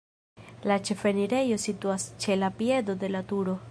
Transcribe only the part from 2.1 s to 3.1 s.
ĉe la piedo